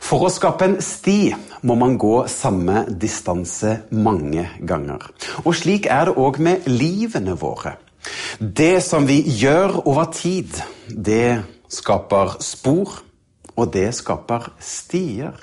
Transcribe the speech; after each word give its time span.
For 0.00 0.26
å 0.26 0.32
skape 0.32 0.68
en 0.68 0.76
sti 0.84 1.32
må 1.66 1.76
man 1.78 1.96
gå 2.00 2.26
samme 2.30 2.84
distanse 2.88 3.78
mange 3.90 4.48
ganger. 4.60 5.02
Og 5.44 5.56
slik 5.58 5.88
er 5.90 6.10
det 6.10 6.16
òg 6.20 6.38
med 6.42 6.68
livene 6.70 7.36
våre. 7.38 7.76
Det 8.38 8.78
som 8.84 9.06
vi 9.08 9.18
gjør 9.40 9.80
over 9.86 10.10
tid, 10.14 10.60
det 10.86 11.42
skaper 11.72 12.36
spor, 12.44 13.00
og 13.56 13.72
det 13.72 13.88
skaper 13.96 14.50
stier. 14.62 15.34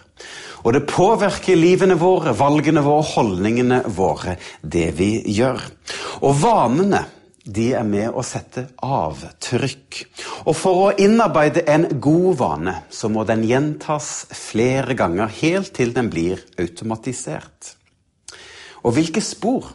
Og 0.64 0.76
det 0.76 0.86
påvirker 0.88 1.60
livene 1.60 1.98
våre, 2.00 2.32
valgene 2.38 2.84
våre, 2.86 3.04
holdningene 3.16 3.82
våre, 3.92 4.38
det 4.62 4.92
vi 4.96 5.12
gjør. 5.34 5.60
Og 6.24 6.38
vanene 6.40 7.04
de 7.44 7.74
er 7.76 7.84
med 7.84 8.16
å 8.16 8.24
sette 8.24 8.66
avtrykk. 8.84 10.00
Og 10.48 10.56
for 10.56 10.82
å 10.86 10.92
innarbeide 11.00 11.66
en 11.70 11.88
god 12.02 12.38
vane, 12.40 12.76
så 12.90 13.12
må 13.12 13.26
den 13.28 13.44
gjentas 13.48 14.26
flere 14.32 14.96
ganger, 14.96 15.32
helt 15.42 15.74
til 15.76 15.94
den 15.96 16.12
blir 16.14 16.44
automatisert. 16.60 17.76
Og 18.84 18.96
hvilke 18.96 19.24
spor 19.24 19.74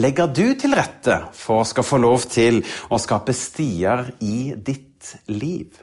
legger 0.00 0.30
du 0.32 0.46
til 0.60 0.76
rette 0.76 1.16
for 1.36 1.62
å 1.62 1.68
skal 1.68 1.86
få 1.86 2.00
lov 2.00 2.28
til 2.30 2.62
å 2.92 3.00
skape 3.00 3.34
stier 3.36 4.12
i 4.20 4.52
ditt 4.56 5.16
liv? 5.32 5.80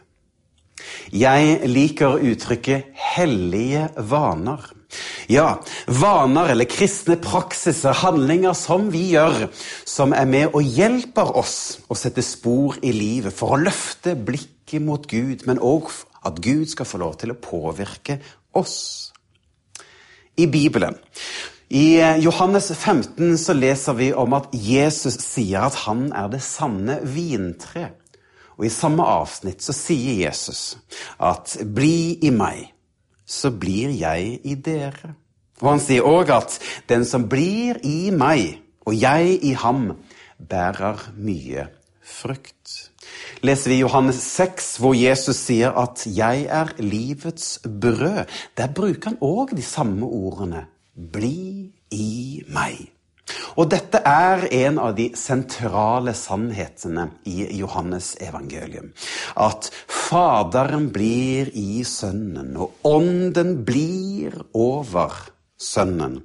Jeg 1.11 1.67
liker 1.67 2.21
uttrykket 2.21 2.93
'hellige 2.93 3.89
vaner'. 3.97 4.76
Ja, 5.27 5.59
vaner 5.87 6.53
eller 6.53 6.69
kristne 6.69 7.17
praksiser, 7.19 7.95
handlinger 8.03 8.55
som 8.55 8.87
vi 8.93 9.09
gjør, 9.11 9.49
som 9.85 10.15
er 10.15 10.29
med 10.29 10.55
og 10.55 10.63
hjelper 10.63 11.33
oss 11.39 11.57
å 11.91 11.97
sette 11.99 12.23
spor 12.23 12.79
i 12.79 12.93
livet 12.95 13.35
for 13.35 13.55
å 13.55 13.61
løfte 13.61 14.15
blikket 14.15 14.83
mot 14.83 15.03
Gud, 15.11 15.43
men 15.47 15.59
òg 15.59 15.91
at 16.27 16.39
Gud 16.43 16.69
skal 16.71 16.87
få 16.87 17.01
lov 17.03 17.17
til 17.19 17.33
å 17.33 17.39
påvirke 17.41 18.21
oss. 18.55 19.11
I 20.37 20.47
Bibelen 20.47 20.95
i 21.67 21.99
Johannes 22.23 22.71
15 22.71 23.37
så 23.41 23.55
leser 23.57 23.97
vi 23.97 24.13
om 24.15 24.37
at 24.37 24.53
Jesus 24.55 25.17
sier 25.19 25.65
at 25.67 25.75
han 25.83 26.07
er 26.15 26.29
det 26.31 26.39
sanne 26.45 27.01
vintre. 27.03 27.89
Og 28.55 28.69
I 28.69 28.71
samme 28.71 29.03
avsnitt 29.03 29.65
så 29.65 29.75
sier 29.75 30.15
Jesus 30.23 30.77
at 31.19 31.57
'bli 31.59 32.23
i 32.23 32.31
meg' 32.31 32.76
så 33.27 33.51
blir 33.51 33.91
jeg 33.91 34.39
i 34.43 34.55
dere. 34.55 35.13
Og 35.61 35.71
han 35.73 35.81
sier 35.81 36.05
òg 36.05 36.31
at 36.33 36.59
den 36.89 37.05
som 37.05 37.27
blir 37.29 37.79
i 37.85 38.11
meg, 38.13 38.61
og 38.87 38.95
jeg 38.95 39.39
i 39.43 39.55
ham, 39.57 39.97
bærer 40.37 41.09
mye 41.17 41.67
frukt. 42.07 42.91
Leser 43.45 43.73
vi 43.73 43.79
Johannes 43.81 44.19
6, 44.21 44.77
hvor 44.81 44.93
Jesus 44.97 45.35
sier 45.35 45.71
at 45.77 46.05
'jeg 46.05 46.45
er 46.49 46.73
livets 46.79 47.59
brød', 47.63 48.27
der 48.57 48.67
bruker 48.67 49.09
han 49.09 49.17
òg 49.21 49.55
de 49.55 49.61
samme 49.61 50.05
ordene. 50.05 50.65
Bli 50.95 51.71
i 51.91 52.43
meg. 52.47 52.96
Og 53.57 53.69
dette 53.71 53.99
er 54.05 54.45
en 54.63 54.77
av 54.79 54.93
de 54.97 55.09
sentrale 55.17 56.13
sannhetene 56.15 57.07
i 57.27 57.47
Johannes 57.57 58.13
evangelium. 58.23 58.91
At 59.35 59.71
Faderen 59.87 60.89
blir 60.95 61.51
i 61.57 61.83
Sønnen, 61.87 62.55
og 62.55 62.87
Ånden 62.87 63.63
blir 63.67 64.37
over 64.55 65.17
Sønnen. 65.57 66.21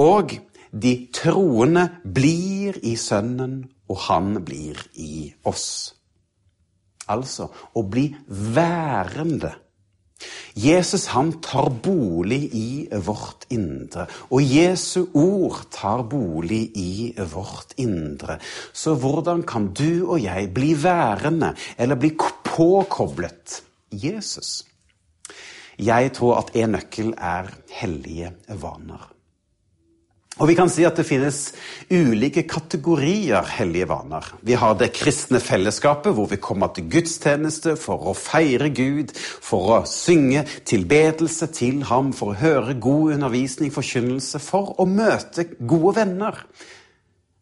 Og 0.00 0.38
de 0.72 0.94
troende 1.14 1.88
blir 2.04 2.78
i 2.82 2.96
Sønnen, 3.00 3.64
og 3.90 4.00
Han 4.08 4.40
blir 4.44 4.80
i 4.94 5.28
oss. 5.46 5.68
Altså 7.12 7.50
å 7.76 7.84
bli 7.86 8.08
værende 8.26 9.52
Jesus 10.56 11.06
han 11.12 11.34
tar 11.44 11.68
bolig 11.84 12.48
i 12.56 12.88
vårt 13.04 13.44
indre, 13.52 14.06
og 14.32 14.40
Jesu 14.40 15.06
ord 15.12 15.66
tar 15.70 16.00
bolig 16.08 16.62
i 16.80 17.12
vårt 17.32 17.74
indre. 17.76 18.38
Så 18.72 18.94
hvordan 18.96 19.44
kan 19.44 19.68
du 19.76 20.06
og 20.06 20.22
jeg 20.24 20.48
bli 20.56 20.72
værende, 20.80 21.52
eller 21.76 22.00
bli 22.00 22.14
påkoblet 22.44 23.60
Jesus? 23.92 24.62
Jeg 25.76 26.14
tror 26.16 26.40
at 26.40 26.56
en 26.56 26.72
nøkkel 26.72 27.12
er 27.20 27.52
hellige 27.76 28.32
vaner. 28.48 29.15
Og 30.36 30.50
vi 30.50 30.54
kan 30.58 30.68
si 30.68 30.84
at 30.84 30.98
det 30.98 31.06
finnes 31.08 31.36
ulike 31.88 32.42
kategorier 32.44 33.46
hellige 33.56 33.86
vaner. 33.88 34.26
Vi 34.44 34.52
har 34.60 34.74
det 34.76 34.90
kristne 34.92 35.40
fellesskapet, 35.40 36.12
hvor 36.12 36.28
vi 36.28 36.36
kommer 36.36 36.74
til 36.76 36.90
gudstjeneste 36.92 37.72
for 37.80 38.10
å 38.10 38.12
feire 38.12 38.68
Gud, 38.68 39.14
for 39.16 39.72
å 39.72 39.80
synge 39.88 40.44
tilbedelse 40.68 41.48
til 41.56 41.80
ham, 41.88 42.12
for 42.12 42.34
å 42.34 42.40
høre 42.42 42.76
god 42.76 43.14
undervisning, 43.16 43.72
forkynnelse, 43.72 44.42
for 44.44 44.74
å 44.76 44.84
møte 44.84 45.48
gode 45.56 45.96
venner. 46.02 46.44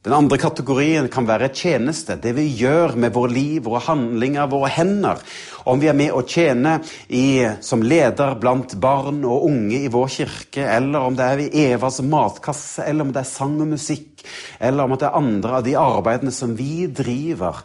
Den 0.04 0.12
andre 0.12 0.36
kategorien 0.36 1.06
kan 1.08 1.24
være 1.24 1.46
tjeneste. 1.56 2.18
Det 2.20 2.34
vi 2.36 2.42
gjør 2.58 2.92
med 3.00 3.14
vårt 3.14 3.32
liv, 3.32 3.62
våre 3.64 3.80
handlinger, 3.86 4.50
våre 4.52 4.68
hender. 4.74 5.22
Om 5.64 5.80
vi 5.80 5.88
er 5.88 5.96
med 5.96 6.12
å 6.12 6.20
tjene 6.28 6.74
i, 7.08 7.40
som 7.64 7.80
leder 7.80 8.36
blant 8.36 8.74
barn 8.82 9.22
og 9.24 9.46
unge 9.48 9.78
i 9.78 9.88
vår 9.88 10.10
kirke, 10.12 10.66
eller 10.74 11.08
om 11.08 11.16
det 11.16 11.28
er 11.30 11.40
i 11.46 11.64
Evas 11.70 12.02
matkasse, 12.04 12.84
eller 12.84 13.08
om 13.08 13.14
det 13.16 13.22
er 13.22 13.30
sang 13.30 13.56
og 13.64 13.72
musikk, 13.72 14.26
eller 14.60 14.84
om 14.84 14.92
det 14.92 15.08
er 15.08 15.18
andre 15.22 15.56
av 15.56 15.64
de 15.64 15.74
arbeidene 15.80 16.36
som 16.36 16.52
vi 16.58 16.84
driver. 16.92 17.64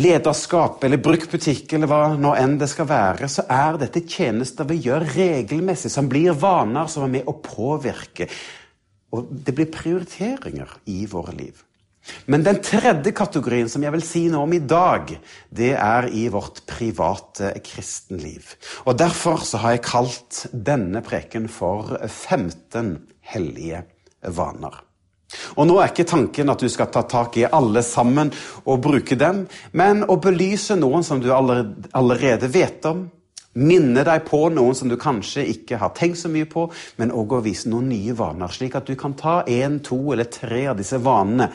Lederskap 0.00 0.80
eller 0.88 1.04
bruktbutikk 1.04 1.74
eller 1.76 1.90
hva 1.90 2.14
nå 2.16 2.32
enn 2.32 2.56
det 2.56 2.70
skal 2.72 2.88
være, 2.88 3.28
så 3.28 3.44
er 3.44 3.76
dette 3.76 4.06
tjenester 4.08 4.64
vi 4.72 4.80
gjør 4.86 5.04
regelmessig, 5.18 5.92
som 5.92 6.08
blir 6.08 6.32
vaner 6.32 6.88
som 6.88 7.04
er 7.04 7.12
med 7.18 7.28
å 7.28 7.36
påvirke 7.44 8.30
og 9.12 9.28
det 9.30 9.54
blir 9.56 9.70
prioriteringer 9.72 10.78
i 10.90 11.04
våre 11.10 11.34
liv. 11.36 11.60
Men 12.26 12.42
den 12.42 12.58
tredje 12.64 13.12
kategorien 13.14 13.68
som 13.70 13.84
jeg 13.84 13.94
vil 13.94 14.04
si 14.04 14.24
noe 14.30 14.46
om 14.46 14.54
i 14.56 14.62
dag, 14.64 15.12
det 15.54 15.72
er 15.78 16.08
i 16.10 16.24
vårt 16.32 16.64
private 16.66 17.52
kristenliv. 17.62 18.56
Og 18.86 18.98
Derfor 18.98 19.44
så 19.46 19.62
har 19.62 19.76
jeg 19.76 19.84
kalt 19.86 20.46
denne 20.52 21.02
preken 21.06 21.46
for 21.52 21.94
15 22.08 22.96
hellige 23.34 23.84
vaner. 24.34 24.80
Og 25.56 25.68
Nå 25.68 25.78
er 25.80 25.92
ikke 25.92 26.08
tanken 26.08 26.50
at 26.52 26.60
du 26.60 26.68
skal 26.68 26.90
ta 26.92 27.04
tak 27.08 27.38
i 27.40 27.46
alle 27.46 27.84
sammen 27.86 28.32
og 28.66 28.82
bruke 28.84 29.16
dem, 29.16 29.46
men 29.72 30.02
å 30.04 30.18
belyse 30.20 30.76
noen 30.76 31.06
som 31.06 31.22
du 31.22 31.30
allerede 31.32 32.50
vet 32.52 32.84
om, 32.90 33.06
Minne 33.52 34.00
deg 34.06 34.24
på 34.24 34.46
noen 34.48 34.76
som 34.76 34.88
du 34.88 34.96
kanskje 35.00 35.44
ikke 35.52 35.76
har 35.82 35.92
tenkt 35.96 36.22
så 36.22 36.30
mye 36.32 36.48
på, 36.48 36.66
men 36.96 37.12
òg 37.12 37.36
å 37.36 37.42
vise 37.44 37.68
noen 37.68 37.90
nye 37.92 38.14
vaner, 38.16 38.52
slik 38.52 38.78
at 38.78 38.88
du 38.88 38.96
kan 38.96 39.12
ta 39.18 39.42
én, 39.44 39.80
to 39.84 39.98
eller 40.14 40.30
tre 40.32 40.64
av 40.72 40.78
disse 40.80 41.00
vanene, 41.02 41.50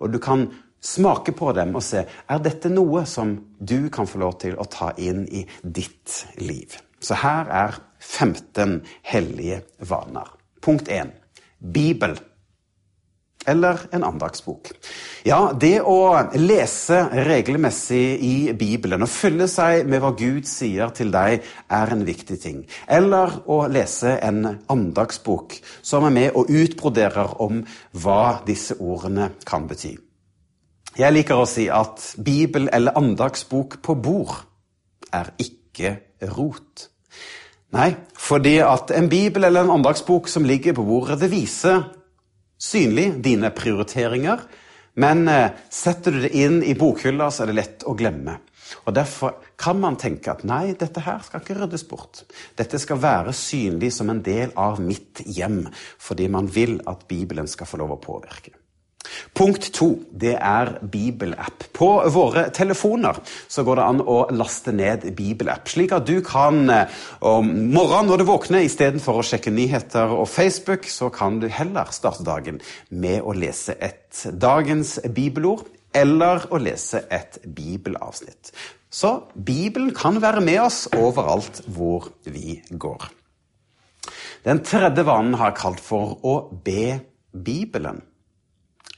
og 0.00 0.14
du 0.14 0.18
kan 0.22 0.46
smake 0.82 1.34
på 1.38 1.52
dem 1.54 1.76
og 1.78 1.84
se 1.86 2.02
er 2.02 2.40
dette 2.42 2.72
noe 2.72 3.04
som 3.06 3.36
du 3.58 3.90
kan 3.92 4.08
få 4.08 4.22
lov 4.24 4.38
til 4.42 4.56
å 4.58 4.66
ta 4.66 4.90
inn 4.98 5.26
i 5.28 5.44
ditt 5.62 6.24
liv. 6.40 6.74
Så 7.02 7.20
her 7.20 7.50
er 7.52 7.78
15 8.00 8.80
hellige 9.06 9.62
vaner. 9.78 10.32
Punkt 10.62 10.88
1. 10.90 11.12
Bibel 11.58 12.16
eller 13.46 13.80
en 13.90 14.04
andagsbok. 14.04 14.70
Ja, 15.26 15.52
det 15.54 15.80
å 15.86 15.96
lese 16.38 17.00
regelmessig 17.26 18.04
i 18.22 18.34
Bibelen 18.58 19.04
og 19.04 19.10
fylle 19.10 19.48
seg 19.50 19.88
med 19.90 20.02
hva 20.02 20.12
Gud 20.18 20.46
sier 20.48 20.92
til 20.94 21.12
deg, 21.14 21.42
er 21.70 21.94
en 21.94 22.04
viktig 22.06 22.38
ting. 22.42 22.62
Eller 22.86 23.40
å 23.50 23.64
lese 23.72 24.16
en 24.22 24.44
andagsbok 24.72 25.58
som 25.82 26.06
er 26.08 26.14
med 26.14 26.38
og 26.38 26.50
utbroderer 26.52 27.36
om 27.42 27.62
hva 28.04 28.42
disse 28.46 28.78
ordene 28.78 29.32
kan 29.48 29.66
bety. 29.70 29.96
Jeg 30.98 31.14
liker 31.14 31.40
å 31.40 31.48
si 31.48 31.70
at 31.72 32.12
Bibel 32.20 32.68
eller 32.72 32.98
andagsbok 33.00 33.78
på 33.84 33.96
bord 33.96 34.34
er 35.12 35.32
ikke 35.40 35.96
rot. 36.34 36.88
Nei, 37.72 37.94
fordi 38.20 38.58
at 38.60 38.92
en 38.92 39.08
bibel 39.08 39.46
eller 39.48 39.64
en 39.64 39.78
andagsbok 39.78 40.28
som 40.28 40.44
ligger 40.44 40.76
på 40.76 40.84
bordet, 40.84 41.16
det 41.22 41.30
viser 41.32 41.86
synlig, 42.62 43.08
dine 43.24 43.50
prioriteringer. 43.54 44.46
Men 45.02 45.26
eh, 45.28 45.50
setter 45.72 46.14
du 46.14 46.22
det 46.24 46.34
inn 46.36 46.60
i 46.62 46.76
bokhylla, 46.78 47.30
så 47.32 47.44
er 47.44 47.52
det 47.52 47.58
lett 47.58 47.86
å 47.88 47.96
glemme. 47.98 48.38
Og 48.86 48.94
Derfor 48.96 49.36
kan 49.60 49.80
man 49.80 49.98
tenke 50.00 50.32
at 50.32 50.44
nei, 50.48 50.72
dette 50.78 51.02
her 51.04 51.20
skal 51.24 51.42
ikke 51.42 51.58
ryddes 51.58 51.84
bort. 51.88 52.24
Dette 52.58 52.80
skal 52.80 53.00
være 53.02 53.34
synlig 53.36 53.92
som 53.96 54.10
en 54.12 54.22
del 54.24 54.54
av 54.58 54.80
mitt 54.82 55.24
hjem, 55.26 55.64
fordi 56.00 56.28
man 56.32 56.48
vil 56.50 56.78
at 56.88 57.06
Bibelen 57.10 57.50
skal 57.50 57.68
få 57.68 57.82
lov 57.82 57.96
å 57.96 58.02
påvirke. 58.02 58.56
Punkt 59.34 59.68
to 59.74 59.88
det 60.12 60.34
er 60.38 60.76
bibelapp. 60.92 61.66
På 61.74 61.90
våre 62.12 62.46
telefoner 62.54 63.18
så 63.50 63.64
går 63.66 63.80
det 63.80 63.86
an 63.86 64.02
å 64.04 64.18
laste 64.34 64.74
ned 64.76 65.08
bibelapp, 65.18 65.70
slik 65.72 65.94
at 65.96 66.06
du 66.08 66.20
kan 66.26 66.62
eh, 66.70 67.00
om 67.26 67.48
morgenen 67.74 68.12
når 68.12 68.22
du 68.22 68.28
våkner, 68.28 68.66
istedenfor 68.66 69.20
å 69.20 69.26
sjekke 69.26 69.52
nyheter 69.54 70.12
og 70.14 70.28
Facebook, 70.30 70.88
så 70.90 71.10
kan 71.14 71.40
du 71.42 71.48
heller 71.52 71.90
starte 71.94 72.26
dagen 72.26 72.60
med 72.90 73.22
å 73.22 73.34
lese 73.36 73.76
et 73.80 74.22
dagens 74.32 74.98
bibelord 75.10 75.66
eller 75.92 76.46
å 76.52 76.60
lese 76.62 77.02
et 77.12 77.40
bibelavsnitt. 77.44 78.52
Så 78.92 79.22
Bibelen 79.32 79.94
kan 79.96 80.20
være 80.20 80.42
med 80.44 80.60
oss 80.66 80.84
overalt 80.92 81.62
hvor 81.72 82.10
vi 82.28 82.60
går. 82.70 83.08
Den 84.44 84.60
tredje 84.66 85.04
vanen 85.06 85.36
har 85.40 85.52
jeg 85.52 85.60
kalt 85.62 85.80
for 85.80 86.18
å 86.26 86.34
be 86.64 86.98
Bibelen. 87.32 88.02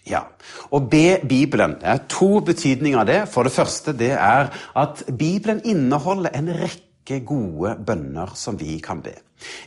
Ja, 0.04 0.26
Å 0.68 0.80
be 0.84 1.20
Bibelen 1.24 1.78
det 1.80 1.88
er 1.88 2.02
to 2.12 2.40
betydninger 2.44 3.00
av 3.00 3.06
det. 3.08 3.20
For 3.32 3.46
det 3.46 3.54
første 3.54 3.94
det 3.96 4.12
er 4.12 4.50
at 4.76 5.04
Bibelen 5.08 5.62
inneholder 5.64 6.34
en 6.36 6.50
rekke 6.52 6.93
gode 7.04 7.76
bønner 7.84 8.32
som 8.38 8.56
vi 8.60 8.78
kan 8.80 9.02
be. 9.04 9.14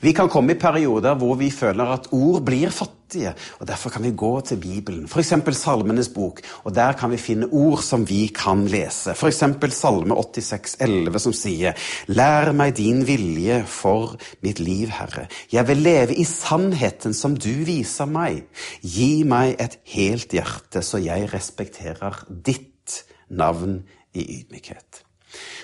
Vi 0.01 0.13
kan 0.15 0.29
komme 0.29 0.55
i 0.55 0.59
perioder 0.59 1.17
hvor 1.19 1.35
vi 1.37 1.49
føler 1.53 1.91
at 1.93 2.07
ord 2.15 2.41
blir 2.45 2.71
fattige, 2.73 3.33
og 3.59 3.67
derfor 3.69 3.93
kan 3.93 4.03
vi 4.03 4.13
gå 4.17 4.31
til 4.47 4.59
Bibelen, 4.61 5.05
f.eks. 5.07 5.33
Salmenes 5.57 6.09
bok, 6.13 6.41
og 6.63 6.73
der 6.75 6.97
kan 6.97 7.11
vi 7.11 7.19
finne 7.21 7.49
ord 7.51 7.83
som 7.85 8.05
vi 8.09 8.27
kan 8.33 8.65
lese. 8.71 9.13
F.eks. 9.13 9.43
Salme 9.77 10.15
86, 10.17 10.77
11, 10.81 11.19
som 11.19 11.35
sier 11.35 11.89
Lær 12.07 12.51
meg 12.57 12.75
din 12.79 13.03
vilje 13.07 13.61
for 13.69 14.17
mitt 14.45 14.61
liv, 14.63 14.89
Herre. 14.97 15.27
Jeg 15.53 15.67
vil 15.69 15.83
leve 15.83 16.17
i 16.17 16.25
sannheten 16.27 17.13
som 17.13 17.37
du 17.37 17.51
viser 17.67 18.09
meg. 18.09 18.47
Gi 18.81 19.23
meg 19.27 19.55
et 19.61 19.79
helt 19.93 20.33
hjerte, 20.33 20.81
så 20.81 21.01
jeg 21.03 21.29
respekterer 21.33 22.23
ditt 22.29 23.03
navn 23.29 23.83
i 24.17 24.23
ydmykhet. 24.39 25.06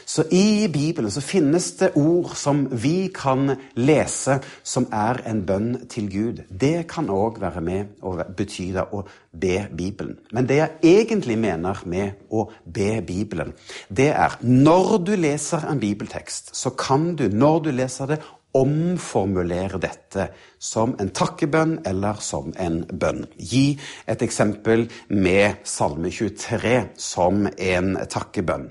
Så 0.06 0.26
i 0.32 0.68
Bibelen 0.68 1.12
så 1.12 1.22
finnes 1.24 1.72
det 1.80 1.94
ord 2.00 2.36
som 2.36 2.66
vi 2.72 3.08
kan 3.14 3.56
lese 3.80 4.40
som 4.64 4.88
er 4.94 5.22
en 5.30 5.42
bønn 5.48 5.72
til 5.90 6.10
Gud. 6.12 6.44
Det 6.50 6.88
kan 6.92 7.10
òg 7.10 7.40
være 7.42 7.64
med 7.64 8.04
å 8.04 8.18
bety 8.38 8.70
å 8.74 9.04
be 9.32 9.56
Bibelen. 9.72 10.18
Men 10.32 10.48
det 10.50 10.60
jeg 10.60 11.00
egentlig 11.02 11.38
mener 11.40 11.82
med 11.86 12.28
å 12.30 12.48
be 12.66 13.02
Bibelen, 13.06 13.54
det 13.90 14.12
er 14.12 14.38
når 14.42 14.98
du 15.08 15.16
leser 15.16 15.66
en 15.70 15.82
bibeltekst, 15.82 16.56
så 16.56 16.74
kan 16.78 17.14
du, 17.16 17.28
når 17.30 17.60
du 17.68 17.72
leser 17.72 18.14
det, 18.14 18.22
omformulere 18.54 19.80
dette 19.82 20.28
som 20.62 20.94
en 21.02 21.10
takkebønn 21.16 21.80
eller 21.90 22.20
som 22.22 22.52
en 22.62 22.84
bønn. 22.86 23.26
Gi 23.38 23.80
et 24.10 24.22
eksempel 24.26 24.86
med 25.10 25.64
Salme 25.68 26.12
23 26.14 26.76
som 27.02 27.48
en 27.50 27.96
takkebønn. 28.10 28.70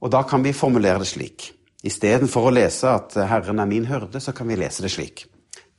Og 0.00 0.12
da 0.14 0.22
kan 0.22 0.44
vi 0.44 0.54
formulere 0.54 1.02
det 1.02 1.10
slik. 1.10 1.48
Istedenfor 1.86 2.48
å 2.48 2.54
lese 2.54 2.90
at 2.90 3.14
'Herren 3.14 3.58
er 3.58 3.66
min 3.66 3.86
hyrde', 3.86 4.20
så 4.20 4.32
kan 4.32 4.48
vi 4.48 4.56
lese 4.56 4.82
det 4.82 4.90
slik. 4.90 5.26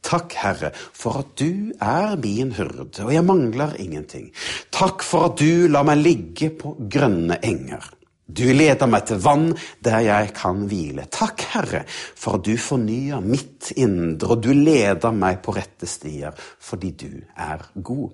Takk, 0.01 0.33
Herre, 0.33 0.71
for 0.73 1.19
at 1.19 1.35
du 1.35 1.73
er 1.81 2.15
min 2.15 2.53
hyrde, 2.55 3.03
og 3.03 3.11
jeg 3.13 3.25
mangler 3.25 3.75
ingenting. 3.79 4.31
Takk 4.71 5.03
for 5.03 5.25
at 5.25 5.37
du 5.37 5.67
lar 5.67 5.83
meg 5.83 5.99
ligge 5.99 6.49
på 6.55 6.75
grønne 6.89 7.39
enger. 7.43 7.83
Du 8.29 8.45
leder 8.53 8.87
meg 8.87 9.07
til 9.09 9.19
vann 9.19 9.49
der 9.83 9.99
jeg 10.05 10.31
kan 10.37 10.63
hvile. 10.69 11.07
Takk, 11.11 11.41
Herre, 11.51 11.83
for 11.89 12.37
at 12.37 12.45
du 12.45 12.55
fornyer 12.57 13.21
mitt 13.25 13.73
indre, 13.75 14.35
og 14.35 14.43
du 14.45 14.53
leder 14.53 15.11
meg 15.11 15.41
på 15.43 15.55
rette 15.57 15.89
stier, 15.89 16.35
fordi 16.59 16.91
du 16.91 17.21
er 17.35 17.65
god. 17.75 18.13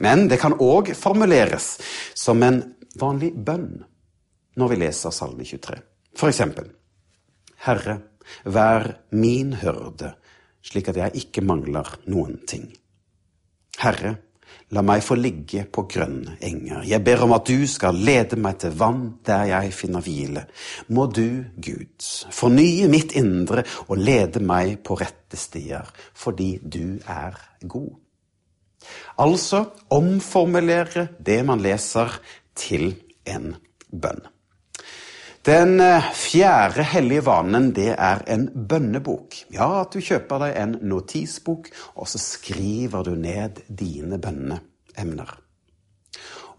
Men 0.00 0.28
det 0.30 0.40
kan 0.40 0.54
òg 0.54 0.94
formuleres 0.96 1.74
som 2.16 2.40
en 2.46 2.62
vanlig 2.96 3.34
bønn 3.34 3.82
når 4.58 4.72
vi 4.72 4.80
leser 4.82 5.14
Salme 5.14 5.46
23. 5.46 5.76
For 6.16 6.32
eksempel 6.32 6.70
Herre, 7.66 7.98
vær 8.44 8.86
min 9.12 9.52
hørde, 9.60 10.14
slik 10.64 10.88
at 10.88 10.96
jeg 10.96 11.22
ikke 11.24 11.44
mangler 11.44 11.88
noen 12.08 12.38
ting. 12.48 12.70
Herre, 13.80 14.14
la 14.70 14.82
meg 14.86 15.02
få 15.04 15.16
ligge 15.18 15.64
på 15.72 15.84
grønne 15.90 16.36
enger. 16.46 16.84
Jeg 16.88 17.04
ber 17.04 17.24
om 17.26 17.34
at 17.36 17.48
du 17.48 17.66
skal 17.68 17.98
lede 18.00 18.38
meg 18.40 18.60
til 18.62 18.74
vann 18.80 19.02
der 19.26 19.48
jeg 19.50 19.74
finner 19.76 20.04
hvile. 20.04 20.46
Må 20.94 21.06
du, 21.10 21.44
Gud, 21.56 22.10
fornye 22.32 22.88
mitt 22.92 23.16
indre 23.18 23.64
og 23.88 24.00
lede 24.00 24.42
meg 24.44 24.78
på 24.86 24.98
rette 25.00 25.38
stier, 25.40 25.90
fordi 26.14 26.54
du 26.62 27.00
er 27.08 27.36
god. 27.66 27.92
Altså 29.20 29.66
omformulere 29.92 31.10
det 31.20 31.42
man 31.46 31.60
leser, 31.62 32.20
til 32.60 32.92
en 33.24 33.54
bønn. 33.88 34.20
Den 35.40 35.78
eh, 35.80 36.04
fjerde 36.12 36.84
hellige 36.84 37.22
vanen, 37.24 37.70
det 37.72 37.94
er 37.94 38.20
en 38.28 38.42
bønnebok. 38.52 39.38
Ja, 39.54 39.70
at 39.80 39.94
du 39.94 40.02
kjøper 40.04 40.42
deg 40.42 40.58
en 40.60 40.74
notisbok, 40.84 41.70
og 41.96 42.10
så 42.12 42.20
skriver 42.20 43.06
du 43.06 43.14
ned 43.16 43.62
dine 43.72 44.18
bønneemner. 44.20 45.32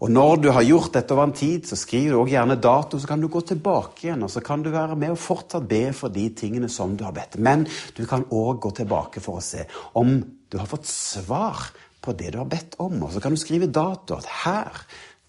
Og 0.02 0.10
når 0.10 0.42
du 0.42 0.48
har 0.50 0.66
gjort 0.66 0.96
dette 0.96 1.14
over 1.14 1.28
en 1.28 1.36
tid, 1.38 1.68
så 1.70 1.78
skriver 1.78 2.10
du 2.10 2.18
også 2.24 2.32
gjerne 2.32 2.58
dato, 2.58 2.98
så 2.98 3.06
kan 3.06 3.22
du 3.22 3.28
gå 3.30 3.44
tilbake 3.46 4.08
igjen, 4.08 4.26
og 4.26 4.34
så 4.34 4.42
kan 4.42 4.66
du 4.66 4.72
være 4.74 4.98
med 4.98 5.14
og 5.14 5.22
fortsatt 5.28 5.70
be 5.70 5.84
for 5.94 6.10
de 6.10 6.26
tingene 6.34 6.66
som 6.66 6.96
du 6.98 7.06
har 7.06 7.14
bedt. 7.14 7.38
Men 7.38 7.62
du 7.94 8.02
kan 8.10 8.26
òg 8.34 8.58
gå 8.66 8.74
tilbake 8.82 9.22
for 9.22 9.38
å 9.38 9.46
se 9.46 9.62
om 9.94 10.16
du 10.50 10.58
har 10.58 10.66
fått 10.66 10.90
svar 10.90 11.68
på 12.02 12.18
det 12.18 12.34
du 12.34 12.40
har 12.42 12.50
bedt 12.50 12.74
om, 12.82 12.98
og 13.06 13.14
så 13.14 13.22
kan 13.22 13.30
du 13.30 13.38
skrive 13.38 13.70
dato. 13.70 14.18
at 14.18 14.26
her 14.42 14.82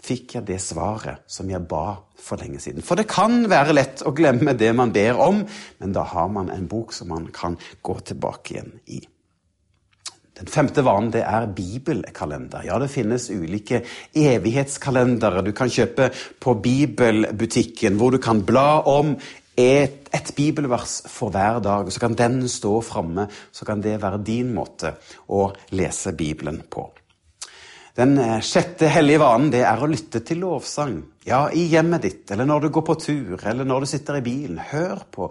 fikk 0.04 0.38
jeg 0.38 0.48
det 0.48 0.60
svaret 0.64 1.24
som 1.32 1.50
jeg 1.52 1.64
ba 1.70 1.96
for 2.20 2.42
lenge 2.42 2.60
siden. 2.64 2.84
For 2.84 3.00
det 3.00 3.08
kan 3.12 3.46
være 3.52 3.76
lett 3.76 4.04
å 4.06 4.14
glemme 4.16 4.56
det 4.60 4.72
man 4.76 4.94
ber 4.96 5.20
om, 5.24 5.44
men 5.80 5.96
da 5.96 6.06
har 6.14 6.30
man 6.32 6.52
en 6.54 6.68
bok 6.72 6.94
som 6.96 7.12
man 7.14 7.30
kan 7.36 7.58
gå 7.82 7.98
tilbake 8.12 8.56
igjen 8.56 8.74
i. 8.92 9.02
Den 10.34 10.50
femte 10.50 10.82
vanen 10.82 11.12
det 11.14 11.22
er 11.30 11.46
bibelkalender. 11.54 12.66
Ja, 12.66 12.80
det 12.82 12.90
finnes 12.92 13.30
ulike 13.30 13.84
evighetskalendere 14.18 15.44
du 15.46 15.52
kan 15.56 15.70
kjøpe 15.72 16.10
på 16.42 16.56
bibelbutikken, 16.64 18.00
hvor 18.00 18.16
du 18.16 18.20
kan 18.24 18.42
bla 18.46 18.82
om 18.90 19.14
et, 19.54 20.10
et 20.10 20.34
bibelvers 20.36 21.04
for 21.08 21.30
hver 21.34 21.62
dag. 21.62 21.92
Så 21.94 22.02
kan 22.02 22.18
den 22.18 22.42
stå 22.50 22.80
framme, 22.82 23.28
så 23.54 23.70
kan 23.70 23.86
det 23.86 24.00
være 24.02 24.24
din 24.26 24.50
måte 24.58 24.96
å 25.30 25.52
lese 25.78 26.16
Bibelen 26.18 26.64
på. 26.66 26.90
Den 27.94 28.18
eh, 28.18 28.40
sjette 28.42 28.90
hellige 28.90 29.22
vanen 29.22 29.52
det 29.54 29.62
er 29.70 29.82
å 29.82 29.90
lytte 29.90 30.24
til 30.26 30.42
lovsang. 30.42 30.98
Ja, 31.30 31.46
i 31.54 31.68
hjemmet 31.70 32.02
ditt, 32.08 32.24
eller 32.34 32.48
når 32.50 32.66
du 32.66 32.72
går 32.74 32.86
på 32.88 32.96
tur, 32.98 33.38
eller 33.38 33.68
når 33.70 33.86
du 33.86 33.90
sitter 33.92 34.18
i 34.18 34.26
bilen. 34.26 34.58
Hør 34.72 35.04
på 35.14 35.30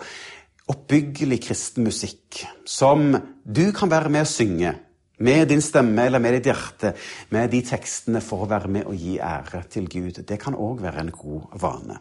oppbyggelig 0.71 1.41
kristen 1.43 1.89
musikk 1.89 2.45
som 2.69 3.11
du 3.43 3.65
kan 3.75 3.91
være 3.91 4.13
med 4.15 4.23
å 4.23 4.31
synge. 4.31 4.77
Med 5.23 5.51
din 5.51 5.63
stemme 5.63 6.07
eller 6.07 6.23
med 6.23 6.39
ditt 6.39 6.49
hjerte, 6.51 6.95
med 7.35 7.51
de 7.51 7.61
tekstene 7.67 8.23
for 8.25 8.45
å 8.45 8.51
være 8.51 8.71
med 8.79 8.89
og 8.91 8.95
gi 8.99 9.19
ære 9.23 9.65
til 9.71 9.91
Gud. 9.91 10.23
Det 10.27 10.39
kan 10.43 10.55
òg 10.55 10.83
være 10.83 11.03
en 11.03 11.13
god 11.15 11.59
vane. 11.63 11.99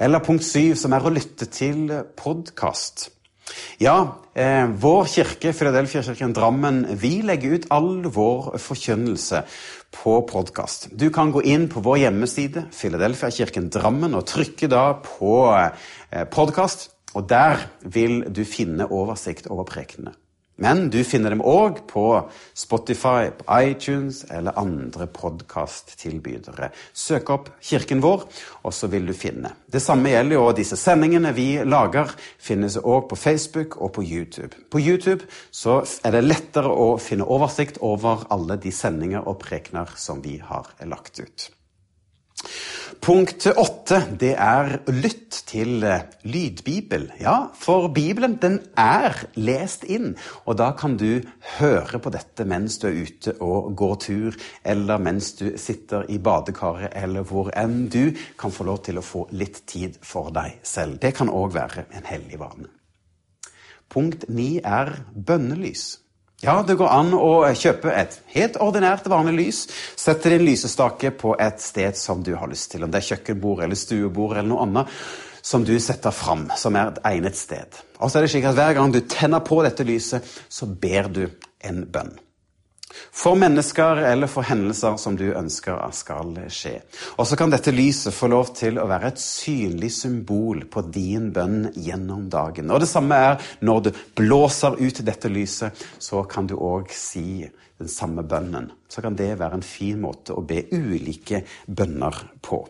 Eller 0.00 0.22
punkt 0.24 0.46
syv, 0.46 0.76
som 0.78 0.94
er 0.94 1.04
å 1.04 1.12
lytte 1.12 1.50
til 1.50 1.90
podkast. 2.18 3.10
Ja, 3.80 4.16
eh, 4.34 4.66
vår 4.68 5.06
kirke, 5.08 5.54
Filadelfia-kirken 5.56 6.34
Drammen, 6.36 6.82
vi 7.00 7.22
legger 7.24 7.54
ut 7.54 7.66
all 7.72 8.02
vår 8.12 8.58
forkynnelse 8.60 9.40
på 9.96 10.18
podkast. 10.28 10.90
Du 10.92 11.06
kan 11.08 11.32
gå 11.32 11.40
inn 11.48 11.64
på 11.72 11.80
vår 11.80 12.02
hjemmeside, 12.02 12.66
Filadelfia-kirken 12.76 13.70
Drammen, 13.72 14.12
og 14.18 14.26
trykke 14.28 14.68
da 14.68 14.82
på 15.00 15.32
eh, 15.56 16.26
podkast. 16.28 16.90
Og 17.16 17.24
der 17.32 17.64
vil 17.80 18.20
du 18.28 18.44
finne 18.44 18.84
oversikt 18.84 19.48
over 19.48 19.64
prekenene. 19.64 20.12
Men 20.60 20.90
du 20.92 20.98
finner 21.08 21.32
dem 21.32 21.40
òg 21.40 21.78
på 21.88 22.04
Spotify, 22.52 23.30
på 23.32 23.60
iTunes 23.64 24.26
eller 24.28 24.58
andre 24.60 25.06
podkasttilbydere. 25.08 26.68
Søk 26.92 27.30
opp 27.32 27.48
Kirken 27.64 28.02
vår, 28.04 28.26
og 28.68 28.74
så 28.76 28.90
vil 28.92 29.08
du 29.08 29.14
finne. 29.16 29.54
Det 29.64 29.80
samme 29.80 30.12
gjelder 30.12 30.36
jo 30.36 30.44
disse 30.56 30.76
sendingene 30.76 31.32
vi 31.32 31.48
lager. 31.64 32.12
Finnes 32.36 32.76
òg 32.76 33.08
på 33.08 33.16
Facebook 33.16 33.78
og 33.80 33.94
på 33.96 34.04
YouTube. 34.04 34.52
På 34.68 34.82
YouTube 34.82 35.24
så 35.50 35.80
er 36.04 36.18
det 36.18 36.26
lettere 36.26 36.68
å 36.68 36.92
finne 37.00 37.24
oversikt 37.24 37.80
over 37.80 38.26
alle 38.28 38.60
de 38.60 38.74
sendinger 38.74 39.24
og 39.24 39.40
prekener 39.40 39.96
som 39.96 40.20
vi 40.20 40.36
har 40.44 40.68
lagt 40.84 41.24
ut. 41.24 41.48
Punkt 42.98 43.46
åtte, 43.46 44.00
det 44.18 44.32
er 44.34 44.80
lytt 44.90 45.36
til 45.46 45.84
eh, 45.86 46.02
lydbibel. 46.26 47.06
Ja, 47.22 47.52
for 47.54 47.86
Bibelen 47.94 48.34
den 48.42 48.58
er 48.78 49.14
lest 49.38 49.84
inn, 49.86 50.16
og 50.44 50.58
da 50.58 50.72
kan 50.78 50.96
du 50.98 51.20
høre 51.58 52.00
på 52.02 52.10
dette 52.10 52.46
mens 52.48 52.80
du 52.82 52.88
er 52.90 52.98
ute 52.98 53.36
og 53.44 53.70
går 53.78 53.94
tur, 54.02 54.40
eller 54.64 54.98
mens 54.98 55.32
du 55.38 55.46
sitter 55.60 56.08
i 56.10 56.18
badekaret, 56.18 56.90
eller 56.98 57.26
hvor 57.30 57.52
enn 57.54 57.86
du 57.92 58.10
kan 58.40 58.50
få 58.50 58.66
lov 58.66 58.82
til 58.88 58.98
å 58.98 59.06
få 59.06 59.26
litt 59.38 59.62
tid 59.70 60.00
for 60.02 60.34
deg 60.34 60.58
selv. 60.66 60.98
Det 60.98 61.14
kan 61.16 61.30
òg 61.30 61.54
være 61.54 61.86
en 61.94 62.10
hellig 62.10 62.42
vane. 62.42 62.70
Punkt 63.90 64.28
ni 64.30 64.56
er 64.62 64.96
bønnelys. 65.14 66.00
Ja, 66.40 66.62
det 66.64 66.78
går 66.80 66.88
an 66.88 67.10
å 67.12 67.32
kjøpe 67.52 67.90
et 67.92 68.14
helt 68.32 68.54
ordinært, 68.64 69.08
vanlig 69.12 69.34
lys. 69.36 69.58
Sette 70.00 70.30
din 70.32 70.46
lysestake 70.46 71.10
på 71.12 71.34
et 71.36 71.60
sted 71.60 71.98
som 72.00 72.22
du 72.24 72.32
har 72.40 72.48
lyst 72.48 72.70
til. 72.72 72.86
Om 72.86 72.94
det 72.94 73.02
er 73.02 73.08
kjøkkenbord 73.10 73.60
eller 73.66 73.76
stuebord 73.76 74.38
eller 74.38 74.48
noe 74.48 74.64
annet 74.64 74.94
som 75.44 75.64
du 75.68 75.74
setter 75.80 76.14
fram, 76.16 76.46
som 76.56 76.76
er 76.76 76.94
et 76.94 77.02
egnet 77.12 77.36
sted. 77.36 77.76
Og 78.00 78.08
så 78.08 78.18
er 78.18 78.24
det 78.24 78.32
slik 78.32 78.48
at 78.48 78.56
Hver 78.56 78.78
gang 78.78 78.92
du 78.92 79.02
tenner 79.04 79.44
på 79.44 79.60
dette 79.64 79.84
lyset, 79.84 80.24
så 80.48 80.68
ber 80.68 81.12
du 81.12 81.22
en 81.60 81.84
bønn. 81.84 82.16
For 82.90 83.38
mennesker 83.38 84.02
eller 84.10 84.30
for 84.30 84.46
hendelser 84.46 84.96
som 84.98 85.16
du 85.18 85.28
ønsker 85.30 85.78
skal 85.94 86.34
skje. 86.50 86.76
Og 87.18 87.28
så 87.28 87.38
kan 87.38 87.52
dette 87.52 87.74
lyset 87.74 88.14
få 88.14 88.30
lov 88.32 88.52
til 88.58 88.80
å 88.80 88.88
være 88.90 89.12
et 89.12 89.22
synlig 89.22 89.92
symbol 89.94 90.64
på 90.70 90.82
din 90.90 91.30
bønn 91.34 91.70
gjennom 91.76 92.26
dagen. 92.32 92.70
Og 92.70 92.82
det 92.82 92.90
samme 92.90 93.18
er 93.30 93.52
når 93.66 93.86
du 93.86 93.90
blåser 94.18 94.78
ut 94.80 95.02
dette 95.06 95.30
lyset, 95.30 95.86
så 95.98 96.24
kan 96.30 96.50
du 96.50 96.56
òg 96.58 96.90
si 96.94 97.44
den 97.80 97.88
samme 97.88 98.26
bønnen. 98.26 98.70
Så 98.88 99.02
kan 99.04 99.16
det 99.16 99.38
være 99.40 99.60
en 99.60 99.64
fin 99.64 100.00
måte 100.02 100.36
å 100.36 100.44
be 100.44 100.66
ulike 100.74 101.44
bønner 101.66 102.24
på. 102.44 102.64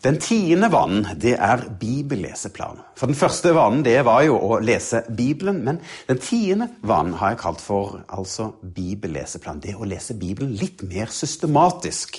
Den 0.00 0.16
tiende 0.16 0.70
vanen 0.72 1.04
det 1.20 1.34
er 1.36 1.60
bibelleseplan. 1.80 2.78
For 2.96 3.10
Den 3.10 3.18
første 3.18 3.52
vanen 3.52 3.82
det 3.84 3.98
var 4.08 4.22
jo 4.24 4.38
å 4.40 4.56
lese 4.64 5.02
Bibelen, 5.12 5.58
men 5.66 5.80
den 6.08 6.20
tiende 6.24 6.70
vanen 6.80 7.18
har 7.20 7.34
jeg 7.34 7.40
kalt 7.42 7.60
for 7.60 7.98
altså 8.08 8.46
bibelleseplan. 8.62 9.60
Det 9.60 9.76
å 9.76 9.84
lese 9.84 10.16
Bibelen 10.16 10.56
litt 10.56 10.80
mer 10.88 11.12
systematisk. 11.12 12.16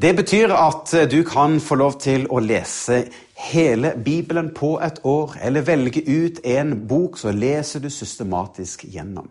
Det 0.00 0.14
betyr 0.16 0.56
at 0.56 0.94
du 1.12 1.20
kan 1.28 1.60
få 1.60 1.76
lov 1.76 1.98
til 2.00 2.24
å 2.32 2.40
lese 2.40 3.02
hele 3.52 3.92
Bibelen 4.04 4.54
på 4.56 4.78
et 4.80 5.04
år, 5.04 5.36
eller 5.42 5.68
velge 5.68 6.00
ut 6.08 6.40
en 6.44 6.78
bok, 6.88 7.20
så 7.20 7.34
leser 7.34 7.84
du 7.84 7.90
systematisk 7.92 8.88
gjennom. 8.88 9.28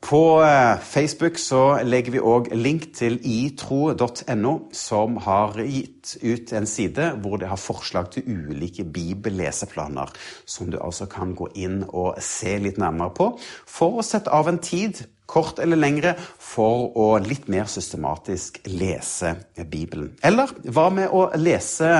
På 0.00 0.42
eh, 0.42 0.78
Facebook 0.80 1.38
så 1.38 1.82
legger 1.84 2.14
vi 2.14 2.20
òg 2.24 2.46
link 2.56 2.86
til 2.96 3.18
itro.no, 3.20 4.52
som 4.72 5.18
har 5.20 5.58
gitt 5.60 6.14
ut 6.24 6.52
en 6.56 6.68
side 6.68 7.10
hvor 7.20 7.36
det 7.40 7.50
har 7.50 7.60
forslag 7.60 8.08
til 8.14 8.24
ulike 8.24 8.86
bibelleseplaner, 8.88 10.08
som 10.48 10.70
du 10.72 10.78
altså 10.80 11.04
kan 11.10 11.34
gå 11.36 11.50
inn 11.60 11.82
og 11.84 12.16
se 12.24 12.56
litt 12.64 12.80
nærmere 12.80 13.12
på, 13.18 13.26
for 13.68 14.00
å 14.00 14.04
sette 14.06 14.32
av 14.32 14.48
en 14.48 14.60
tid, 14.64 15.02
kort 15.28 15.60
eller 15.60 15.78
lengre, 15.78 16.14
for 16.16 16.96
å 16.96 17.10
litt 17.20 17.50
mer 17.52 17.68
systematisk 17.70 18.56
lese 18.72 19.34
Bibelen. 19.60 20.14
Eller 20.24 20.48
hva 20.72 20.88
med 20.96 21.12
å 21.12 21.26
lese 21.36 21.90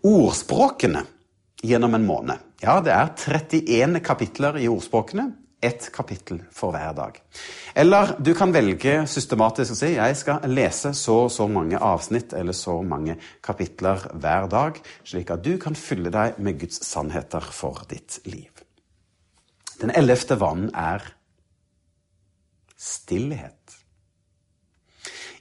ordspråkene 0.00 1.04
gjennom 1.60 2.00
en 2.00 2.08
måned? 2.08 2.48
Ja, 2.64 2.80
det 2.80 2.96
er 2.96 3.12
31 3.20 4.00
kapitler 4.02 4.56
i 4.58 4.66
ordspråkene 4.72 5.28
ett 5.60 5.88
kapittel 5.92 6.40
for 6.54 6.72
hver 6.74 6.92
dag. 6.94 7.18
Eller 7.74 8.14
du 8.22 8.30
kan 8.38 8.52
velge 8.54 9.00
systematisk 9.10 9.74
å 9.74 9.78
si 9.80 9.90
jeg 9.96 10.16
skal 10.20 10.46
lese 10.50 10.92
så 10.94 11.16
og 11.24 11.32
så 11.34 11.48
mange 11.50 11.80
avsnitt 11.82 12.32
eller 12.38 12.54
så 12.56 12.78
mange 12.86 13.18
kapitler 13.44 14.06
hver 14.14 14.48
dag, 14.50 14.78
slik 15.02 15.32
at 15.34 15.42
du 15.44 15.56
kan 15.58 15.78
fylle 15.78 16.14
deg 16.14 16.38
med 16.38 16.60
Guds 16.62 16.82
sannheter 16.86 17.42
for 17.42 17.82
ditt 17.90 18.20
liv. 18.30 18.64
Den 19.78 19.94
ellevte 19.94 20.38
vanen 20.38 20.70
er 20.74 21.04
stillhet. 22.78 23.57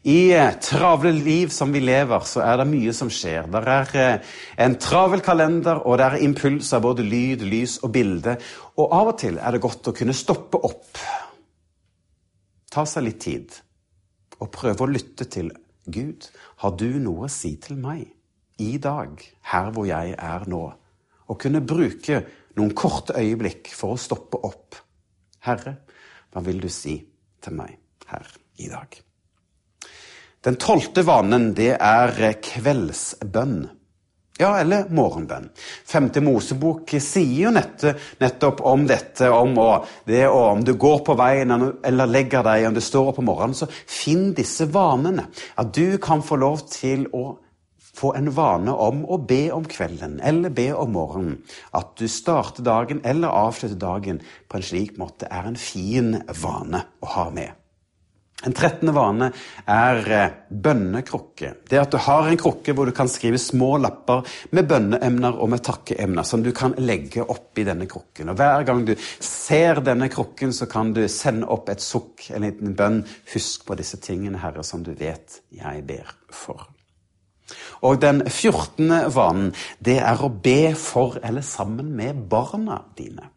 I 0.06 0.32
eh, 0.34 0.54
travle 0.62 1.12
liv 1.12 1.50
som 1.50 1.72
vi 1.74 1.82
lever, 1.82 2.26
så 2.30 2.44
er 2.46 2.60
det 2.60 2.68
mye 2.70 2.94
som 2.94 3.10
skjer. 3.12 3.48
Det 3.50 3.62
er 3.74 3.94
eh, 3.98 4.34
en 4.66 4.78
travel 4.82 5.24
kalender, 5.26 5.82
og 5.86 5.98
det 5.98 6.08
er 6.08 6.26
impulser, 6.28 6.84
både 6.84 7.06
lyd, 7.06 7.46
lys 7.48 7.80
og 7.82 7.94
bilde. 7.96 8.38
Og 8.78 8.94
av 8.94 9.14
og 9.14 9.18
til 9.22 9.40
er 9.42 9.56
det 9.56 9.64
godt 9.64 9.90
å 9.90 9.96
kunne 9.98 10.16
stoppe 10.16 10.62
opp, 10.70 11.02
ta 12.72 12.86
seg 12.86 13.08
litt 13.08 13.22
tid, 13.26 13.56
og 14.38 14.52
prøve 14.54 14.86
å 14.86 14.92
lytte 14.92 15.26
til 15.34 15.50
Gud. 15.90 16.28
Har 16.62 16.76
du 16.78 16.90
noe 17.02 17.26
å 17.26 17.32
si 17.32 17.56
til 17.64 17.80
meg 17.82 18.06
i 18.62 18.76
dag, 18.82 19.18
her 19.50 19.72
hvor 19.74 19.90
jeg 19.90 20.14
er 20.14 20.46
nå? 20.52 20.62
Og 21.28 21.42
kunne 21.42 21.66
bruke 21.66 22.22
noen 22.58 22.72
korte 22.78 23.18
øyeblikk 23.18 23.74
for 23.76 23.96
å 23.96 24.02
stoppe 24.02 24.40
opp. 24.46 24.78
Herre, 25.48 25.78
hva 26.32 26.46
vil 26.46 26.62
du 26.64 26.70
si 26.72 27.00
til 27.44 27.60
meg 27.60 27.76
her 28.12 28.32
i 28.62 28.72
dag? 28.72 29.07
Den 30.46 30.60
tolvte 30.62 31.04
vanen, 31.08 31.52
det 31.58 31.74
er 31.80 32.14
kveldsbønn. 32.44 33.66
Ja, 34.38 34.52
eller 34.62 34.86
morgenbønn. 34.94 35.48
Femte 35.88 36.22
Mosebok 36.22 36.92
sier 37.02 37.48
jo 37.48 37.54
nettopp 37.56 38.62
om 38.70 38.84
dette, 38.86 39.32
om 39.34 39.58
å, 39.58 39.72
det 40.06 40.28
å, 40.30 40.44
om 40.52 40.62
du 40.62 40.76
går 40.78 41.02
på 41.08 41.16
veien 41.18 41.56
eller 41.58 42.12
legger 42.12 42.46
deg, 42.46 42.68
om 42.70 42.78
du 42.78 42.84
står 42.86 43.12
opp 43.12 43.22
om 43.24 43.30
morgenen, 43.32 43.58
så 43.58 43.66
finn 43.66 44.36
disse 44.38 44.70
vanene. 44.70 45.26
At 45.58 45.74
du 45.74 45.98
kan 45.98 46.22
få 46.22 46.38
lov 46.38 46.68
til 46.70 47.08
å 47.18 47.26
få 47.98 48.14
en 48.14 48.30
vane 48.30 48.74
om 48.78 49.02
å 49.10 49.18
be 49.18 49.48
om 49.56 49.66
kvelden 49.66 50.20
eller 50.22 50.54
be 50.54 50.70
om 50.78 50.94
morgenen. 50.94 51.40
At 51.74 51.96
du 51.98 52.06
starter 52.06 52.62
dagen 52.62 53.02
eller 53.02 53.34
avslutter 53.34 53.80
dagen 53.82 54.22
på 54.46 54.60
en 54.60 54.68
slik 54.70 55.00
måte, 55.02 55.26
er 55.34 55.50
en 55.50 55.58
fin 55.58 56.14
vane 56.44 56.86
å 57.02 57.16
ha 57.18 57.32
med. 57.34 57.58
En 58.46 58.54
trettende 58.54 58.94
vane 58.94 59.32
er 59.66 60.00
eh, 60.14 60.34
bønnekrukke. 60.54 61.56
Det 61.66 61.80
at 61.82 61.96
du 61.96 61.98
har 62.06 62.28
en 62.30 62.38
krukke 62.38 62.76
hvor 62.78 62.86
du 62.86 62.94
kan 62.94 63.10
skrive 63.10 63.40
små 63.42 63.72
lapper 63.82 64.22
med 64.54 64.68
bønneemner 64.70 65.40
og 65.42 65.50
med 65.50 65.64
takkeemner 65.66 66.28
som 66.28 66.44
du 66.46 66.52
kan 66.54 66.76
legge 66.78 67.26
oppi 67.26 67.66
denne 67.66 67.88
krukken. 67.90 68.30
Og 68.30 68.38
Hver 68.38 68.68
gang 68.68 68.84
du 68.86 68.94
ser 69.18 69.82
denne 69.82 70.06
krukken, 70.14 70.54
så 70.54 70.70
kan 70.70 70.94
du 70.94 71.02
sende 71.10 71.50
opp 71.50 71.72
et 71.74 71.82
sukk, 71.82 72.28
en 72.30 72.46
liten 72.46 72.78
bønn. 72.78 73.02
Husk 73.34 73.66
på 73.66 73.78
disse 73.80 73.98
tingene, 74.06 74.38
Herre, 74.44 74.62
som 74.64 74.86
du 74.86 74.94
vet 74.94 75.42
jeg 75.58 75.82
ber 75.90 76.14
for. 76.30 76.68
Og 77.88 77.98
den 78.04 78.22
fjortende 78.30 79.08
vanen, 79.16 79.50
det 79.82 79.98
er 80.04 80.22
å 80.22 80.30
be 80.30 80.76
for 80.78 81.18
eller 81.24 81.46
sammen 81.46 81.90
med 81.98 82.28
barna 82.30 82.84
dine. 83.00 83.32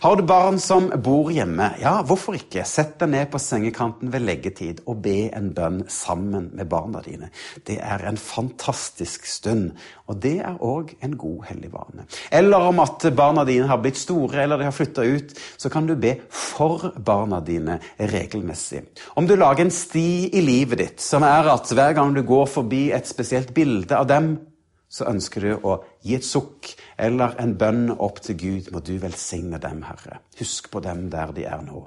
Har 0.00 0.16
du 0.16 0.22
barn 0.26 0.58
som 0.58 0.88
bor 1.02 1.30
hjemme, 1.30 1.68
ja, 1.78 2.00
hvorfor 2.06 2.34
ikke? 2.34 2.64
Sett 2.66 2.96
deg 2.98 3.12
ned 3.12 3.28
på 3.30 3.38
sengekanten 3.38 4.10
ved 4.10 4.24
leggetid 4.24 4.82
og 4.90 5.02
be 5.04 5.28
en 5.36 5.52
bønn 5.54 5.84
sammen 5.92 6.48
med 6.58 6.66
barna 6.70 7.02
dine. 7.04 7.30
Det 7.66 7.78
er 7.78 8.02
en 8.08 8.18
fantastisk 8.18 9.28
stund, 9.30 9.70
og 10.10 10.18
det 10.24 10.36
er 10.42 10.58
òg 10.58 10.96
en 11.06 11.14
god 11.20 11.46
hellig 11.52 11.70
vane. 11.74 12.08
Eller 12.34 12.66
om 12.70 12.82
at 12.82 13.06
barna 13.14 13.46
dine 13.46 13.70
har 13.70 13.78
blitt 13.82 14.00
store 14.00 14.42
eller 14.42 14.58
de 14.58 14.66
har 14.66 14.74
flytta 14.74 15.06
ut, 15.06 15.34
så 15.56 15.70
kan 15.70 15.86
du 15.86 15.94
be 15.94 16.16
for 16.34 16.90
barna 16.98 17.38
dine 17.44 17.78
regelmessig. 17.98 18.82
Om 19.14 19.30
du 19.30 19.36
lager 19.38 19.68
en 19.68 19.74
sti 19.74 20.32
i 20.34 20.42
livet 20.44 20.82
ditt 20.82 21.04
som 21.04 21.22
er 21.26 21.52
at 21.54 21.70
hver 21.70 21.94
gang 21.94 22.14
du 22.16 22.24
går 22.26 22.50
forbi 22.50 22.88
et 22.96 23.06
spesielt 23.06 23.54
bilde 23.54 23.94
av 23.94 24.10
dem, 24.10 24.32
så 24.90 25.06
ønsker 25.06 25.44
du 25.44 25.50
å 25.62 25.76
gi 26.02 26.16
et 26.16 26.26
sukk 26.26 26.72
eller 27.00 27.38
en 27.40 27.56
bønn 27.58 27.94
opp 27.96 28.20
til 28.24 28.36
Gud. 28.38 28.68
Må 28.74 28.82
du 28.84 28.94
velsigne 29.00 29.60
dem, 29.62 29.82
Herre. 29.88 30.20
Husk 30.38 30.70
på 30.72 30.82
dem 30.84 31.08
der 31.12 31.32
de 31.36 31.46
er 31.48 31.64
nå. 31.64 31.86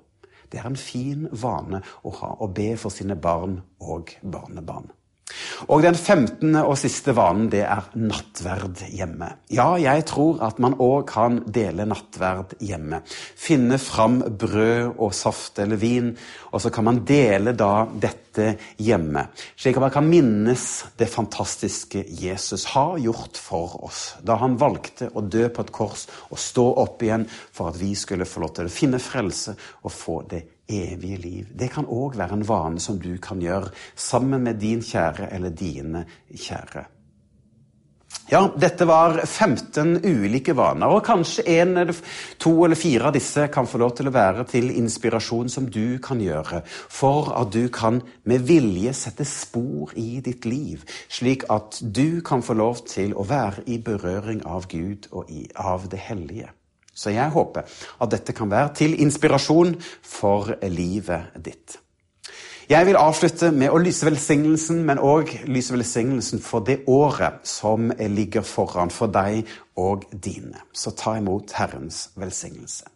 Det 0.49 0.59
er 0.61 0.67
en 0.69 0.77
fin 0.77 1.27
vane 1.31 1.81
å 2.05 2.11
ha, 2.19 2.33
å 2.41 2.49
be 2.53 2.73
for 2.77 2.93
sine 2.93 3.17
barn 3.17 3.59
og 3.81 4.13
barnebarn. 4.21 4.91
Og 5.71 5.81
den 5.83 5.95
femtende 5.95 6.63
og 6.67 6.75
siste 6.79 7.13
vanen, 7.15 7.47
det 7.51 7.63
er 7.63 7.87
nattverd 7.95 8.83
hjemme. 8.91 9.29
Ja, 9.53 9.73
jeg 9.79 10.05
tror 10.09 10.41
at 10.45 10.59
man 10.61 10.75
òg 10.81 11.05
kan 11.09 11.39
dele 11.55 11.85
nattverd 11.87 12.57
hjemme. 12.63 12.99
Finne 13.07 13.79
fram 13.81 14.19
brød 14.39 14.97
og 14.97 15.13
saft 15.15 15.61
eller 15.63 15.79
vin, 15.79 16.11
og 16.51 16.63
så 16.63 16.71
kan 16.73 16.87
man 16.89 17.03
dele 17.07 17.55
da 17.57 17.85
dette 17.87 18.53
hjemme. 18.81 19.27
Slik 19.55 19.79
at 19.79 19.85
man 19.85 19.93
kan 19.95 20.09
minnes 20.09 20.67
det 20.99 21.09
fantastiske 21.11 22.03
Jesus 22.19 22.67
har 22.73 22.97
gjort 23.01 23.39
for 23.39 23.77
oss. 23.87 24.03
Da 24.21 24.37
han 24.41 24.59
valgte 24.59 25.11
å 25.13 25.23
dø 25.23 25.47
på 25.53 25.63
et 25.63 25.75
kors 25.75 26.07
og 26.29 26.41
stå 26.41 26.67
opp 26.83 27.05
igjen 27.05 27.27
for 27.29 27.71
at 27.71 27.79
vi 27.79 27.93
skulle 27.97 28.27
få 28.27 28.43
lov 28.43 28.57
til 28.57 28.67
å 28.69 28.75
finne 28.81 29.01
frelse 29.01 29.55
og 29.83 29.93
få 29.93 30.19
det 30.29 30.43
evige 30.69 31.17
liv. 31.17 31.51
Det 31.53 31.71
kan 31.73 31.85
òg 31.85 32.17
være 32.17 32.39
en 32.39 32.47
vane 32.47 32.79
som 32.83 32.99
du 32.99 33.17
kan 33.21 33.41
gjøre 33.41 33.71
sammen 33.95 34.43
med 34.43 34.61
din 34.61 34.81
kjære 34.81 35.31
eller 35.35 35.49
dine 35.49 36.05
kjære. 36.31 36.87
Ja, 38.31 38.45
dette 38.55 38.85
var 38.87 39.17
15 39.25 39.97
ulike 40.05 40.53
vaner, 40.55 40.93
og 40.95 41.03
kanskje 41.05 41.43
en, 41.59 41.75
to 42.39 42.53
eller 42.63 42.79
fire 42.79 43.09
av 43.09 43.17
disse 43.17 43.49
kan 43.51 43.67
få 43.67 43.81
lov 43.81 43.91
til 43.97 44.07
å 44.07 44.13
være 44.15 44.45
til 44.47 44.71
inspirasjon 44.71 45.51
som 45.51 45.67
du 45.67 45.99
kan 46.03 46.21
gjøre, 46.23 46.61
for 46.65 47.33
at 47.35 47.51
du 47.51 47.67
kan 47.73 47.99
med 48.29 48.47
vilje 48.47 48.95
sette 48.95 49.27
spor 49.27 49.91
i 49.99 50.21
ditt 50.23 50.47
liv, 50.47 50.87
slik 51.11 51.43
at 51.51 51.81
du 51.83 52.23
kan 52.25 52.45
få 52.45 52.55
lov 52.57 52.85
til 52.87 53.11
å 53.13 53.27
være 53.27 53.67
i 53.67 53.81
berøring 53.83 54.45
av 54.47 54.69
Gud 54.71 55.11
og 55.11 55.29
av 55.59 55.89
det 55.91 55.99
hellige. 56.07 56.53
Så 56.93 57.13
jeg 57.13 57.33
håper 57.33 57.65
at 58.01 58.11
dette 58.11 58.35
kan 58.37 58.51
være 58.51 58.73
til 58.77 58.99
inspirasjon 59.01 59.75
for 60.01 60.53
livet 60.69 61.33
ditt. 61.45 61.79
Jeg 62.69 62.85
vil 62.87 62.95
avslutte 62.95 63.49
med 63.51 63.73
å 63.73 63.79
lyse 63.81 64.05
velsignelsen, 64.07 64.85
men 64.87 65.01
òg 65.03 65.33
lyse 65.51 65.73
velsignelsen 65.75 66.39
for 66.39 66.63
det 66.63 66.85
året 66.87 67.41
som 67.47 67.91
ligger 67.91 68.45
foran 68.47 68.93
for 68.93 69.11
deg 69.11 69.43
og 69.75 70.05
dine. 70.13 70.61
Så 70.71 70.93
ta 70.95 71.17
imot 71.19 71.51
Herrens 71.57 72.07
velsignelse. 72.15 72.87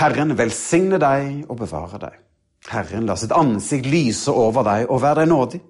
Herren 0.00 0.34
velsigne 0.38 0.98
deg 0.98 1.44
og 1.46 1.60
bevare 1.60 2.00
deg. 2.02 2.16
Herren 2.72 3.06
la 3.06 3.14
sitt 3.20 3.34
ansikt 3.36 3.86
lyse 3.86 4.32
over 4.32 4.66
deg 4.66 4.88
og 4.90 5.02
være 5.04 5.22
deg 5.22 5.30
nådig. 5.30 5.60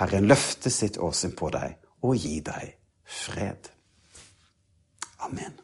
Herren 0.00 0.30
løfte 0.30 0.72
sitt 0.72 0.96
åsyn 0.96 1.34
på 1.36 1.50
deg 1.52 1.76
og 2.06 2.16
gi 2.16 2.38
deg 2.46 2.72
fred. 3.04 3.68
Amen. 5.28 5.63